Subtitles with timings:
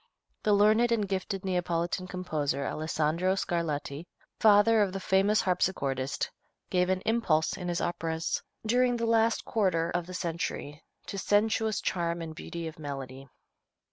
[0.41, 4.07] The learned and gifted Neapolitan composer, Alessandro Scarlatti,
[4.39, 6.27] father of the famous harpsichordist,
[6.71, 11.79] gave an impulse in his operas, during the last quarter of the century, to sensuous
[11.81, 13.29] charm and beauty of melody.